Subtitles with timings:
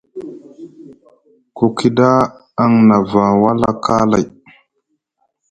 [1.55, 2.09] Ku kida
[2.63, 4.25] aŋ nava wala kaalay.